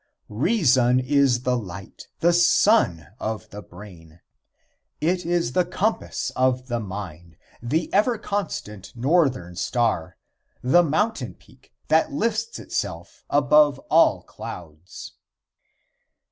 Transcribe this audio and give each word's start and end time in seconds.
Reason 0.29 0.99
is 0.99 1.41
the 1.43 1.55
light, 1.55 2.07
the 2.21 2.33
sun, 2.33 3.09
of 3.19 3.47
the 3.51 3.61
brain. 3.61 4.19
It 4.99 5.27
is 5.27 5.51
the 5.51 5.63
compass 5.63 6.31
of 6.35 6.69
the 6.69 6.79
mind, 6.79 7.37
the 7.61 7.87
ever 7.93 8.17
constant 8.17 8.95
Northern 8.95 9.55
Star, 9.55 10.17
the 10.63 10.81
mountain 10.81 11.35
peak 11.35 11.71
that 11.89 12.11
lifts 12.11 12.57
itself 12.57 13.23
above 13.29 13.77
all 13.91 14.23
clouds. 14.23 15.13